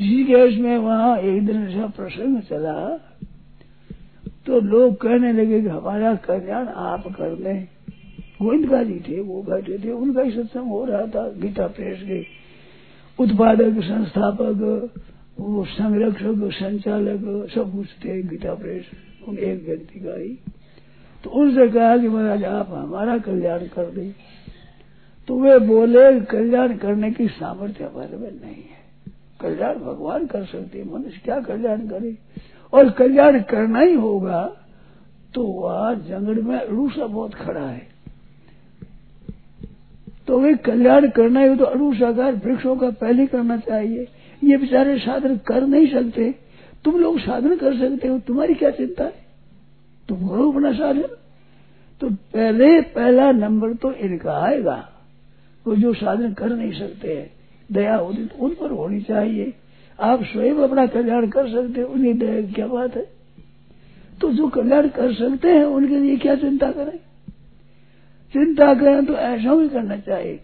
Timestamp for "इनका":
53.92-54.38